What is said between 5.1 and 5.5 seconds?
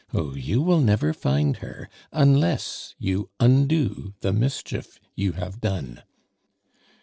you